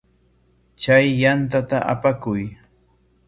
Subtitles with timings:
[0.81, 2.43] Chay yantata apakuy.